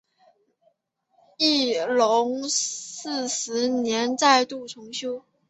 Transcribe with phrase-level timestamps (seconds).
[1.37, 5.23] 乾隆四十年再度重修。